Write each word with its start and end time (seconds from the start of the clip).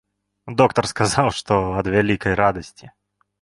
Доктар 0.61 0.87
сказаў, 0.93 1.27
што 1.41 1.59
ад 1.83 1.91
вялікай 1.97 2.33
радасці. 2.41 2.91